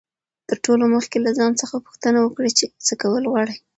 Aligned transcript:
تر 0.49 0.57
ټولو 0.65 0.83
مخکي 0.95 1.19
له 1.25 1.31
ځان 1.37 1.51
څخه 1.61 1.75
پوښتنه 1.85 2.19
وکړئ، 2.21 2.51
چي 2.57 2.65
څه 2.85 2.93
کول 3.01 3.23
غواړئ. 3.31 3.57